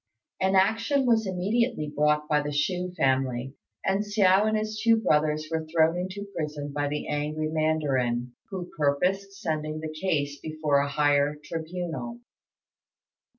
An 0.39 0.55
action 0.55 1.05
was 1.05 1.27
immediately 1.27 1.93
brought 1.95 2.27
by 2.27 2.41
the 2.41 2.51
Chou 2.51 2.91
family, 2.97 3.53
and 3.85 4.03
Hsiao 4.03 4.47
and 4.47 4.57
his 4.57 4.81
two 4.83 4.95
brothers 4.97 5.47
were 5.51 5.67
thrown 5.67 5.95
into 5.95 6.25
prison 6.35 6.71
by 6.73 6.87
the 6.87 7.07
angry 7.07 7.49
mandarin, 7.51 8.33
who 8.49 8.71
purposed 8.75 9.39
sending 9.39 9.79
the 9.79 9.93
case 9.93 10.39
before 10.39 10.79
a 10.79 10.89
higher 10.89 11.37
tribunal. 11.45 12.19